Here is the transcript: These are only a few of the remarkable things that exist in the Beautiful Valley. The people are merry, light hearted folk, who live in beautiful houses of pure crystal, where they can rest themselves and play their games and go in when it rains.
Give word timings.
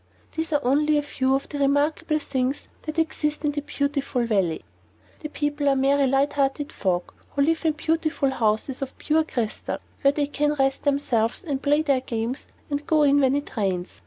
These 0.35 0.51
are 0.51 0.59
only 0.65 0.97
a 0.97 1.03
few 1.03 1.35
of 1.35 1.47
the 1.47 1.59
remarkable 1.59 2.17
things 2.17 2.67
that 2.81 2.97
exist 2.97 3.45
in 3.45 3.51
the 3.51 3.61
Beautiful 3.61 4.25
Valley. 4.25 4.63
The 5.19 5.29
people 5.29 5.69
are 5.69 5.75
merry, 5.75 6.07
light 6.07 6.33
hearted 6.33 6.73
folk, 6.73 7.13
who 7.35 7.43
live 7.43 7.63
in 7.65 7.73
beautiful 7.73 8.31
houses 8.31 8.81
of 8.81 8.97
pure 8.97 9.23
crystal, 9.23 9.77
where 10.01 10.11
they 10.11 10.25
can 10.25 10.55
rest 10.57 10.81
themselves 10.85 11.43
and 11.43 11.61
play 11.61 11.83
their 11.83 12.01
games 12.01 12.47
and 12.71 12.87
go 12.87 13.03
in 13.03 13.19
when 13.21 13.35
it 13.35 13.55
rains. 13.55 13.99